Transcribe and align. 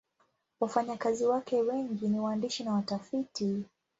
Wafanyakazi 0.59 1.25
wake 1.25 1.61
wengi 1.61 2.07
ni 2.07 2.19
waandishi 2.19 2.63
na 2.63 2.73
watafiti. 2.73 3.63